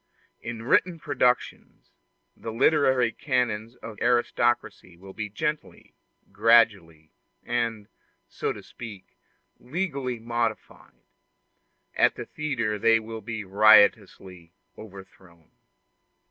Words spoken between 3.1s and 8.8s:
canons of aristocracy will be gently, gradually, and, so to